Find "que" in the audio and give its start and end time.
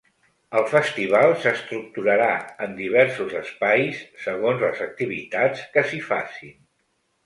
5.77-5.89